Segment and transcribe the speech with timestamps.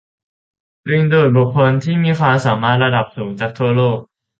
[0.87, 3.97] ดึงดูดบุคคลที่มีความสามารถระดับสูงจากทั่วโลก